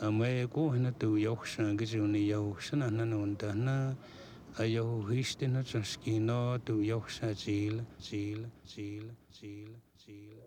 [0.00, 3.94] Amay ko hina tu yoh shan gijuni yoh shan na nunda na
[4.56, 10.38] a yoh hishti na chaskino tu yoh sha jil jil jil jil jil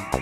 [0.00, 0.21] home.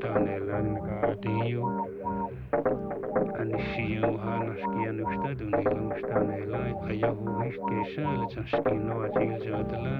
[0.00, 1.64] ta ne lan ka tiyo
[3.40, 8.20] an shiyo han skian usta du ne lan usta ne la ayahu hish ke shal
[8.32, 9.94] chashki no ajil jadla